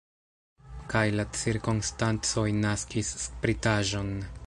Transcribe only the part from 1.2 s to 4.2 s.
cirkonstancoj naskis spritaĵon.